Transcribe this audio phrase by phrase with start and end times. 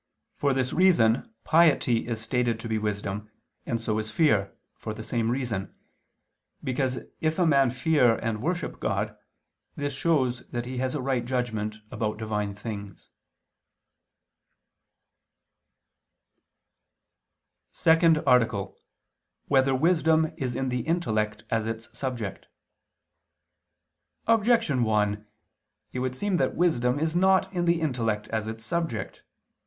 [0.35, 3.29] For this reason piety is stated to be wisdom,
[3.67, 5.75] and so is fear, for the same reason,
[6.63, 9.15] because if a man fear and worship God,
[9.75, 13.11] this shows that he has a right judgment about Divine things._______________________
[17.77, 18.77] SECOND ARTICLE [II II, Q.
[18.79, 19.47] 45, Art.
[19.49, 22.47] 2] Whether Wisdom Is in the Intellect As Its Subject?
[24.25, 25.27] Objection 1:
[25.93, 29.21] It would seem that wisdom is not in the intellect as its subject.